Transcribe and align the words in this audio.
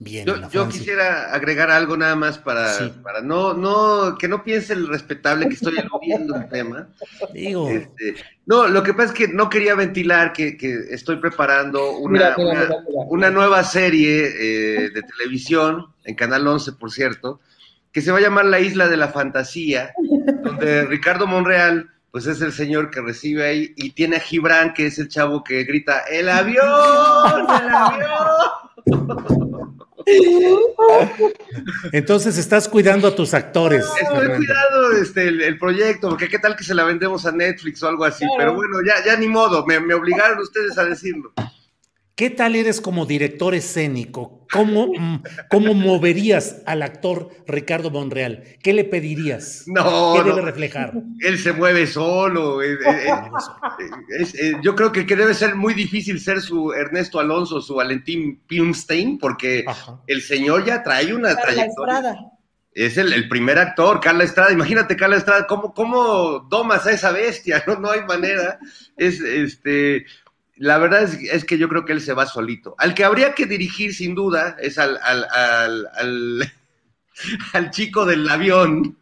Bien, 0.00 0.24
Yo, 0.52 0.68
quisiera 0.68 1.32
agregar 1.34 1.72
algo 1.72 1.96
nada 1.96 2.14
más 2.14 2.38
para, 2.38 2.72
Sí. 2.74 2.92
para 3.02 3.20
no, 3.20 3.52
no, 3.52 4.16
que 4.16 4.28
no 4.28 4.44
piense 4.44 4.72
el 4.72 4.86
respetable 4.86 5.48
que 5.48 5.54
estoy 5.54 5.76
eludiendo 5.76 6.36
el 6.36 6.48
tema. 6.48 6.86
Digo, 7.34 7.68
Este, 7.68 8.14
no, 8.46 8.68
lo 8.68 8.84
que 8.84 8.94
pasa 8.94 9.06
es 9.08 9.12
que 9.12 9.26
no 9.26 9.50
quería 9.50 9.74
ventilar 9.74 10.32
que, 10.32 10.56
que 10.56 10.72
estoy 10.90 11.16
preparando 11.16 11.96
una, 11.98 12.12
Mira, 12.12 12.34
mira, 12.38 12.50
una, 12.50 12.60
mira, 12.60 12.80
mira. 12.88 13.00
una 13.08 13.30
nueva 13.30 13.64
serie 13.64 14.26
eh, 14.38 14.90
de 14.90 15.02
televisión, 15.02 15.86
en 16.04 16.14
Canal 16.14 16.46
11, 16.46 16.74
por 16.74 16.92
cierto, 16.92 17.40
que 17.90 18.00
se 18.00 18.12
va 18.12 18.18
a 18.18 18.22
llamar 18.22 18.44
La 18.44 18.60
Isla 18.60 18.86
de 18.86 18.96
la 18.98 19.08
Fantasía, 19.08 19.92
donde 20.44 20.84
Ricardo 20.84 21.26
Monreal, 21.26 21.90
pues 22.12 22.26
es 22.28 22.40
el 22.40 22.52
señor 22.52 22.90
que 22.90 23.00
recibe 23.00 23.44
ahí, 23.48 23.72
y 23.76 23.90
tiene 23.90 24.16
a 24.16 24.20
Gibran, 24.20 24.74
que 24.74 24.86
es 24.86 25.00
el 25.00 25.08
chavo 25.08 25.42
que 25.42 25.64
grita, 25.64 26.02
¡El 26.08 26.28
avión! 26.28 26.62
¡El 27.48 27.68
avión! 27.74 28.08
entonces 31.92 32.38
estás 32.38 32.68
cuidando 32.68 33.08
a 33.08 33.14
tus 33.14 33.34
actores. 33.34 33.84
Estoy 34.00 34.16
Fernando. 34.18 34.36
cuidando 34.36 34.92
este, 35.02 35.28
el, 35.28 35.40
el 35.42 35.58
proyecto, 35.58 36.08
porque 36.10 36.28
qué 36.28 36.38
tal 36.38 36.56
que 36.56 36.64
se 36.64 36.74
la 36.74 36.84
vendemos 36.84 37.26
a 37.26 37.32
Netflix 37.32 37.82
o 37.82 37.88
algo 37.88 38.04
así, 38.04 38.24
Claro. 38.24 38.36
pero 38.38 38.54
bueno, 38.54 38.78
ya, 38.86 39.04
ya 39.04 39.16
ni 39.16 39.28
modo, 39.28 39.64
me, 39.66 39.80
me 39.80 39.94
obligaron 39.94 40.38
ustedes 40.38 40.76
a 40.78 40.84
decirlo. 40.84 41.32
¿Qué 42.18 42.30
tal 42.30 42.56
eres 42.56 42.80
como 42.80 43.06
director 43.06 43.54
escénico? 43.54 44.44
¿Cómo, 44.52 44.88
mm, 44.98 45.22
¿Cómo 45.48 45.72
moverías 45.72 46.62
al 46.66 46.82
actor 46.82 47.28
Ricardo 47.46 47.92
Monreal? 47.92 48.42
¿Qué 48.60 48.72
le 48.72 48.82
pedirías? 48.82 49.62
No, 49.68 50.14
¿Qué 50.14 50.18
no. 50.18 50.24
debe 50.24 50.42
reflejar? 50.42 50.94
Él 51.20 51.38
se 51.38 51.52
mueve 51.52 51.86
solo. 51.86 52.60
eh, 52.60 52.72
eh, 52.72 53.06
eh, 53.06 53.12
es- 54.18 54.34
eh, 54.34 54.54
yo 54.64 54.74
creo 54.74 54.90
que, 54.90 55.06
que 55.06 55.14
debe 55.14 55.32
ser 55.32 55.54
muy 55.54 55.74
difícil 55.74 56.18
ser 56.18 56.40
su 56.40 56.72
Ernesto 56.72 57.20
Alonso, 57.20 57.60
su 57.60 57.76
Valentín 57.76 58.40
Pilmstein, 58.48 59.16
porque 59.20 59.62
Ajá. 59.64 60.00
el 60.08 60.20
señor 60.20 60.64
ya 60.66 60.82
trae 60.82 61.14
una 61.14 61.36
Carla 61.36 61.42
trayectoria. 61.42 61.94
Estrada. 61.98 62.18
Es 62.72 62.98
el, 62.98 63.12
el 63.12 63.28
primer 63.28 63.58
actor, 63.60 64.00
Carla 64.00 64.24
Estrada. 64.24 64.52
Imagínate, 64.52 64.96
Carla 64.96 65.18
Estrada, 65.18 65.46
¿cómo, 65.46 65.72
cómo 65.72 66.40
domas 66.50 66.84
a 66.84 66.90
esa 66.90 67.12
bestia? 67.12 67.62
No, 67.68 67.78
no 67.78 67.90
hay 67.92 68.02
manera. 68.06 68.58
Es 68.96 69.20
este. 69.20 70.04
La 70.58 70.78
verdad 70.78 71.02
es, 71.02 71.14
es 71.14 71.44
que 71.44 71.58
yo 71.58 71.68
creo 71.68 71.84
que 71.84 71.92
él 71.92 72.00
se 72.00 72.12
va 72.12 72.26
solito. 72.26 72.74
Al 72.78 72.94
que 72.94 73.04
habría 73.04 73.34
que 73.34 73.46
dirigir, 73.46 73.94
sin 73.94 74.14
duda, 74.14 74.56
es 74.60 74.78
al, 74.78 74.98
al, 75.02 75.24
al, 75.32 75.88
al, 75.94 76.52
al 77.52 77.70
chico 77.70 78.04
del 78.04 78.28
avión. 78.28 78.96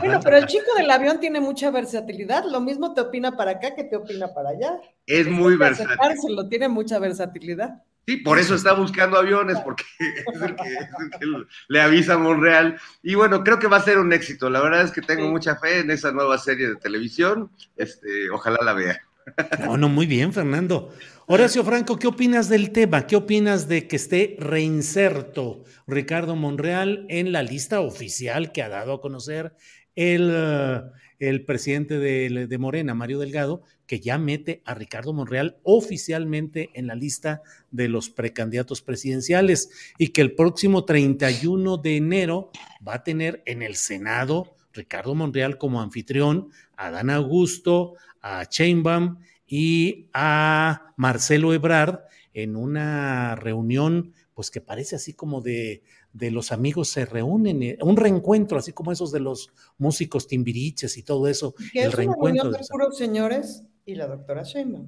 Bueno, 0.00 0.20
pero 0.22 0.36
el 0.36 0.46
chico 0.46 0.74
del 0.76 0.90
avión 0.90 1.20
tiene 1.20 1.40
mucha 1.40 1.70
versatilidad. 1.70 2.44
Lo 2.50 2.60
mismo 2.60 2.94
te 2.94 3.00
opina 3.00 3.36
para 3.36 3.52
acá 3.52 3.74
que 3.74 3.84
te 3.84 3.96
opina 3.96 4.32
para 4.34 4.50
allá. 4.50 4.80
Es 5.06 5.26
muy 5.26 5.56
versátil. 5.56 5.86
aceptárselo, 5.86 6.48
tiene 6.48 6.68
mucha 6.68 6.98
versatilidad. 6.98 7.82
Sí, 8.06 8.16
por 8.16 8.38
eso 8.40 8.56
está 8.56 8.72
buscando 8.72 9.16
aviones, 9.16 9.58
porque 9.60 9.84
es 10.34 10.42
el 10.42 10.56
que, 10.56 10.74
es 10.74 10.88
el 10.98 11.10
que 11.10 11.46
le 11.68 11.80
avisa 11.80 12.14
a 12.14 12.18
Monreal. 12.18 12.80
Y 13.02 13.14
bueno, 13.14 13.44
creo 13.44 13.58
que 13.58 13.68
va 13.68 13.76
a 13.76 13.82
ser 13.82 13.98
un 13.98 14.12
éxito. 14.12 14.50
La 14.50 14.60
verdad 14.60 14.82
es 14.82 14.90
que 14.90 15.02
tengo 15.02 15.28
mucha 15.28 15.56
fe 15.56 15.80
en 15.80 15.90
esa 15.90 16.10
nueva 16.10 16.36
serie 16.38 16.68
de 16.68 16.76
televisión. 16.76 17.50
Este, 17.76 18.28
ojalá 18.30 18.58
la 18.62 18.72
vea. 18.72 19.00
No, 19.60 19.76
no, 19.76 19.88
muy 19.88 20.06
bien, 20.06 20.32
Fernando. 20.32 20.90
Horacio 21.26 21.64
Franco, 21.64 21.98
¿qué 21.98 22.06
opinas 22.06 22.48
del 22.48 22.72
tema? 22.72 23.06
¿Qué 23.06 23.16
opinas 23.16 23.68
de 23.68 23.86
que 23.86 23.96
esté 23.96 24.36
reinserto 24.38 25.64
Ricardo 25.86 26.36
Monreal 26.36 27.06
en 27.08 27.32
la 27.32 27.42
lista 27.42 27.80
oficial 27.80 28.52
que 28.52 28.62
ha 28.62 28.68
dado 28.68 28.94
a 28.94 29.00
conocer 29.00 29.54
el, 29.94 30.30
eh, 30.34 30.80
el 31.18 31.44
presidente 31.44 31.98
de, 31.98 32.46
de 32.48 32.58
Morena, 32.58 32.94
Mario 32.94 33.20
Delgado, 33.20 33.62
que 33.86 34.00
ya 34.00 34.18
mete 34.18 34.62
a 34.64 34.74
Ricardo 34.74 35.12
Monreal 35.12 35.58
oficialmente 35.62 36.70
en 36.74 36.86
la 36.86 36.94
lista 36.94 37.42
de 37.70 37.88
los 37.88 38.10
precandidatos 38.10 38.82
presidenciales 38.82 39.70
y 39.98 40.08
que 40.08 40.22
el 40.22 40.34
próximo 40.34 40.84
31 40.84 41.76
de 41.76 41.96
enero 41.96 42.50
va 42.86 42.94
a 42.94 43.04
tener 43.04 43.42
en 43.46 43.62
el 43.62 43.76
Senado 43.76 44.56
Ricardo 44.72 45.14
Monreal 45.14 45.58
como 45.58 45.80
anfitrión, 45.80 46.48
a 46.76 46.90
Dan 46.90 47.10
Augusto, 47.10 47.94
a 48.20 48.46
Chainbaum 48.46 49.18
y 49.46 50.06
a 50.12 50.92
Marcelo 50.96 51.52
Ebrard 51.52 52.00
en 52.34 52.56
una 52.56 53.34
reunión, 53.36 54.12
pues 54.34 54.50
que 54.50 54.60
parece 54.60 54.96
así 54.96 55.12
como 55.12 55.40
de, 55.42 55.82
de 56.12 56.30
los 56.30 56.52
amigos 56.52 56.88
se 56.88 57.04
reúnen, 57.04 57.62
eh, 57.62 57.78
un 57.82 57.96
reencuentro, 57.96 58.58
así 58.58 58.72
como 58.72 58.90
esos 58.92 59.12
de 59.12 59.20
los 59.20 59.50
músicos 59.78 60.26
timbiriches 60.26 60.96
y 60.96 61.02
todo 61.02 61.28
eso, 61.28 61.54
Que 61.72 61.80
el 61.82 61.88
es 61.88 61.94
una 61.94 61.96
reencuentro. 61.96 62.24
reunión 62.44 62.52
de 62.52 62.58
los- 62.58 62.68
puros 62.68 62.96
señores 62.96 63.64
y 63.84 63.94
la 63.96 64.06
doctora 64.06 64.42
Sheinbaum. 64.42 64.86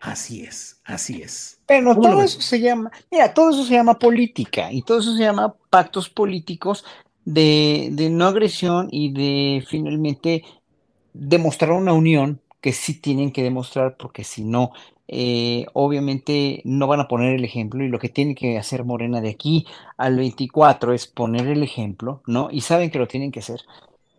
Así 0.00 0.42
es, 0.44 0.80
así 0.84 1.20
es. 1.20 1.60
Pero 1.66 1.94
¿Cómo 1.94 2.08
lo 2.08 2.14
todo 2.14 2.22
eso 2.22 2.40
se 2.40 2.58
llama, 2.58 2.90
mira, 3.10 3.34
todo 3.34 3.50
eso 3.50 3.64
se 3.64 3.74
llama 3.74 3.98
política 3.98 4.72
y 4.72 4.80
todo 4.82 4.98
eso 4.98 5.14
se 5.14 5.22
llama 5.22 5.54
pactos 5.68 6.08
políticos 6.08 6.84
de, 7.34 7.90
de 7.92 8.10
no 8.10 8.26
agresión 8.26 8.88
y 8.90 9.12
de 9.12 9.64
finalmente 9.66 10.44
demostrar 11.12 11.72
una 11.72 11.92
unión 11.92 12.40
que 12.60 12.72
sí 12.72 13.00
tienen 13.00 13.32
que 13.32 13.42
demostrar 13.42 13.96
porque 13.96 14.24
si 14.24 14.44
no, 14.44 14.72
eh, 15.08 15.66
obviamente 15.72 16.62
no 16.64 16.86
van 16.86 17.00
a 17.00 17.08
poner 17.08 17.34
el 17.34 17.44
ejemplo 17.44 17.84
y 17.84 17.88
lo 17.88 17.98
que 17.98 18.08
tiene 18.08 18.34
que 18.34 18.58
hacer 18.58 18.84
Morena 18.84 19.20
de 19.20 19.30
aquí 19.30 19.66
al 19.96 20.16
24 20.16 20.92
es 20.92 21.06
poner 21.06 21.48
el 21.48 21.62
ejemplo, 21.62 22.22
¿no? 22.26 22.48
Y 22.50 22.60
saben 22.62 22.90
que 22.90 22.98
lo 22.98 23.08
tienen 23.08 23.32
que 23.32 23.40
hacer. 23.40 23.60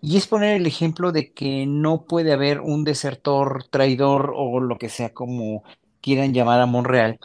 Y 0.02 0.18
es 0.18 0.28
poner 0.28 0.56
el 0.58 0.66
ejemplo 0.68 1.12
de 1.12 1.32
que 1.34 1.66
no 1.68 2.06
puede 2.06 2.34
haber 2.34 2.60
un 2.62 2.84
desertor, 2.84 3.66
traidor 3.70 4.34
o 4.36 4.60
lo 4.60 4.78
que 4.78 4.90
sea 4.90 5.14
como 5.14 5.64
quieran 6.02 6.34
llamar 6.34 6.60
a 6.62 6.66
Monreal. 6.66 7.20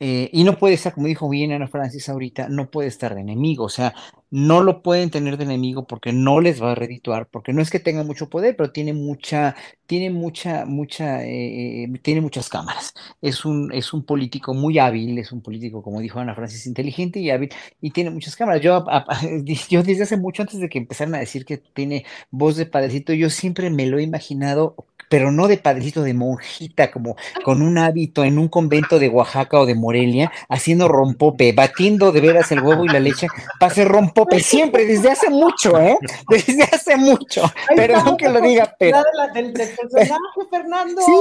Eh, 0.00 0.30
y 0.32 0.44
no 0.44 0.56
puede 0.58 0.74
estar, 0.74 0.94
como 0.94 1.08
dijo 1.08 1.28
bien 1.28 1.52
Ana 1.52 1.66
Francis 1.66 2.08
ahorita, 2.08 2.48
no 2.48 2.70
puede 2.70 2.88
estar 2.88 3.14
de 3.14 3.20
enemigo. 3.22 3.64
O 3.64 3.68
sea, 3.68 3.94
no 4.30 4.62
lo 4.62 4.82
pueden 4.82 5.10
tener 5.10 5.36
de 5.36 5.44
enemigo 5.44 5.86
porque 5.86 6.12
no 6.12 6.40
les 6.40 6.62
va 6.62 6.72
a 6.72 6.74
redituar, 6.74 7.28
porque 7.28 7.52
no 7.52 7.62
es 7.62 7.70
que 7.70 7.80
tenga 7.80 8.04
mucho 8.04 8.28
poder, 8.28 8.56
pero 8.56 8.70
tiene 8.70 8.92
mucha, 8.92 9.56
tiene 9.86 10.10
mucha, 10.10 10.66
mucha, 10.66 11.24
eh, 11.24 11.84
eh, 11.84 11.88
tiene 12.02 12.20
muchas 12.20 12.48
cámaras. 12.48 12.94
Es 13.20 13.44
un, 13.44 13.72
es 13.72 13.92
un 13.92 14.04
político 14.04 14.54
muy 14.54 14.78
hábil, 14.78 15.18
es 15.18 15.32
un 15.32 15.42
político, 15.42 15.82
como 15.82 16.00
dijo 16.00 16.20
Ana 16.20 16.34
Francis, 16.34 16.66
inteligente 16.66 17.20
y 17.20 17.30
hábil, 17.30 17.50
y 17.80 17.90
tiene 17.90 18.10
muchas 18.10 18.36
cámaras. 18.36 18.62
Yo, 18.62 18.84
yo 19.70 19.82
desde 19.82 20.02
hace 20.04 20.16
mucho, 20.16 20.42
antes 20.42 20.60
de 20.60 20.68
que 20.68 20.78
empezaran 20.78 21.14
a 21.14 21.18
decir 21.18 21.44
que 21.44 21.58
tiene 21.58 22.04
voz 22.30 22.56
de 22.56 22.66
padecito, 22.66 23.12
yo 23.12 23.30
siempre 23.30 23.70
me 23.70 23.86
lo 23.86 23.98
he 23.98 24.02
imaginado 24.02 24.76
pero 25.08 25.32
no 25.32 25.48
de 25.48 25.58
padrecito, 25.58 26.02
de 26.02 26.14
monjita, 26.14 26.90
como 26.90 27.16
con 27.44 27.62
un 27.62 27.78
hábito 27.78 28.24
en 28.24 28.38
un 28.38 28.48
convento 28.48 28.98
de 28.98 29.08
Oaxaca 29.08 29.60
o 29.60 29.66
de 29.66 29.74
Morelia, 29.74 30.30
haciendo 30.48 30.88
rompope, 30.88 31.52
batiendo 31.52 32.12
de 32.12 32.20
veras 32.20 32.50
el 32.52 32.62
huevo 32.62 32.84
y 32.84 32.88
la 32.88 33.00
leche 33.00 33.28
para 33.58 33.72
hacer 33.72 33.88
rompope 33.88 34.40
siempre, 34.40 34.86
desde 34.86 35.10
hace 35.10 35.30
mucho, 35.30 35.78
¿eh? 35.80 35.98
Desde 36.28 36.62
hace 36.62 36.96
mucho. 36.96 37.42
Perdón 37.74 38.16
que 38.16 38.28
lo 38.28 38.40
diga, 38.40 38.74
pero. 38.78 39.02
Del, 39.34 39.52
del 39.52 39.76
personaje, 39.76 40.40
Fernando. 40.50 41.02
Sí, 41.02 41.12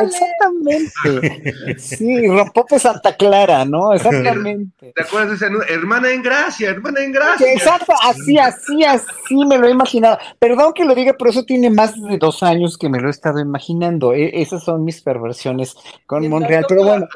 exactamente. 0.00 1.78
Sí, 1.78 2.26
rompope 2.26 2.78
Santa 2.78 3.16
Clara, 3.16 3.64
¿no? 3.64 3.92
Exactamente. 3.92 4.92
¿Te 4.94 5.02
acuerdas 5.02 5.40
de 5.40 5.46
ese 5.46 5.52
Hermana 5.68 6.10
en 6.10 6.22
gracia, 6.22 6.70
hermana 6.70 7.00
en 7.00 7.12
gracia. 7.12 7.52
Exacto, 7.52 7.92
así, 8.02 8.38
así, 8.38 8.84
así 8.84 9.34
me 9.46 9.58
lo 9.58 9.66
he 9.66 9.70
imaginado. 9.70 10.18
Perdón 10.38 10.72
que 10.72 10.84
lo 10.84 10.94
diga, 10.94 11.14
pero 11.18 11.30
eso 11.30 11.44
tiene 11.44 11.70
más 11.70 12.00
de 12.00 12.18
dos 12.18 12.42
años 12.42 12.76
que 12.78 12.88
me 12.88 13.00
lo 13.00 13.08
he 13.08 13.10
estado 13.12 13.40
imaginando. 13.40 14.12
E 14.12 14.42
esas 14.42 14.64
son 14.64 14.84
mis 14.84 15.00
perversiones 15.00 15.74
con 16.06 16.28
Monreal, 16.28 16.64
pero 16.68 16.84
bueno. 16.84 17.06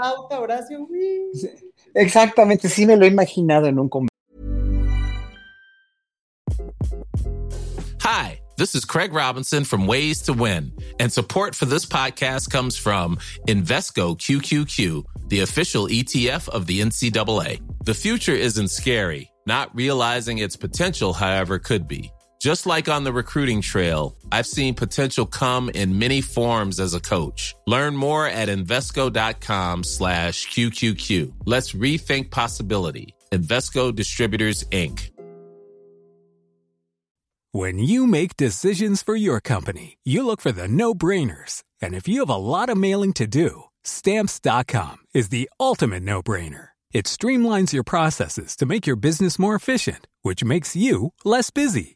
Exactamente, 1.95 2.69
sí 2.69 2.87
me 2.87 2.97
lo 2.97 3.05
he 3.05 3.09
imaginado 3.09 3.67
en 3.67 3.79
un 3.79 3.89
Hi, 8.01 8.39
this 8.57 8.75
is 8.75 8.85
Craig 8.85 9.13
Robinson 9.13 9.65
from 9.65 9.87
Ways 9.87 10.23
to 10.23 10.33
Win, 10.33 10.73
and 11.01 11.13
support 11.13 11.55
for 11.55 11.65
this 11.65 11.87
podcast 11.87 12.51
comes 12.51 12.77
from 12.77 13.17
Invesco 13.49 14.17
QQQ, 14.17 15.05
the 15.29 15.41
official 15.41 15.89
ETF 15.89 16.49
of 16.51 16.67
the 16.67 16.81
NCAA. 16.81 17.61
The 17.85 17.95
future 17.95 18.35
isn't 18.35 18.69
scary. 18.69 19.31
Not 19.47 19.75
realizing 19.75 20.39
its 20.39 20.57
potential, 20.57 21.13
however, 21.13 21.59
could 21.59 21.87
be. 21.87 22.11
Just 22.41 22.67
like 22.67 22.89
on 22.89 23.05
the 23.05 23.13
recruiting 23.13 23.61
trail, 23.61 24.15
I've 24.31 24.47
seen 24.47 24.75
potential 24.75 25.27
come 25.27 25.71
in 25.71 25.99
many 25.99 26.21
forms 26.21 26.79
as 26.79 26.95
a 26.95 27.01
coach. 27.01 27.55
Learn 27.67 27.97
more 27.97 28.27
at 28.27 28.49
Invesco.com 28.49 29.85
slash 29.85 30.47
QQQ. 30.49 31.33
Let's 31.45 31.73
rethink 31.73 32.31
possibility. 32.31 33.15
Invesco 33.33 33.95
Distributors, 33.95 34.65
Inc. 34.65 35.11
When 37.53 37.79
you 37.79 38.07
make 38.07 38.37
decisions 38.37 39.03
for 39.03 39.17
your 39.17 39.41
company, 39.41 39.97
you 40.05 40.27
look 40.27 40.43
for 40.43 40.53
the 40.53 40.69
no-brainers. 40.69 41.63
And 41.81 41.95
if 41.95 42.07
you 42.07 42.21
have 42.21 42.29
a 42.29 42.37
lot 42.37 42.69
of 42.69 42.77
mailing 42.77 43.15
to 43.15 43.27
do, 43.27 43.65
Stamps.com 43.83 44.97
is 45.15 45.31
the 45.31 45.49
ultimate 45.59 46.03
no-brainer. 46.03 46.69
It 46.93 47.07
streamlines 47.07 47.73
your 47.73 47.85
processes 47.85 48.57
to 48.57 48.67
make 48.67 48.87
your 48.87 48.97
business 48.97 49.39
more 49.39 49.55
efficient, 49.55 50.07
which 50.23 50.45
makes 50.45 50.77
you 50.77 51.13
less 51.25 51.51
busy. 51.51 51.96